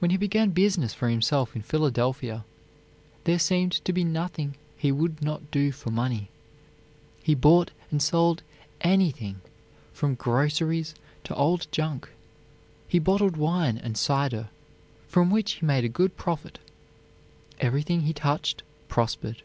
[0.00, 2.44] When he began business for himself in Philadelphia,
[3.24, 6.28] there seemed to be nothing he would not do for money.
[7.22, 8.42] He bought and sold
[8.82, 9.40] anything,
[9.94, 12.10] from groceries to old junk;
[12.86, 14.50] he bottled wine and cider,
[15.08, 16.58] from which he made a good profit.
[17.58, 19.42] Everything he touched prospered.